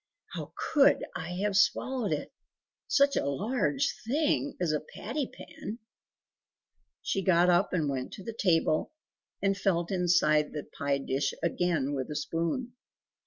"How 0.33 0.51
COULD 0.73 1.03
I 1.15 1.33
have 1.43 1.55
swallowed 1.55 2.11
it! 2.11 2.33
such 2.87 3.15
a 3.15 3.27
large 3.29 3.93
thing 4.07 4.57
as 4.59 4.71
a 4.71 4.79
patty 4.79 5.27
pan!" 5.27 5.77
She 7.03 7.21
got 7.21 7.51
up 7.51 7.71
and 7.71 7.87
went 7.87 8.11
to 8.13 8.23
the 8.23 8.33
table, 8.33 8.93
and 9.43 9.55
felt 9.55 9.91
inside 9.91 10.53
the 10.53 10.63
pie 10.63 10.97
dish 10.97 11.35
again 11.43 11.93
with 11.93 12.09
a 12.09 12.15
spoon. 12.15 12.73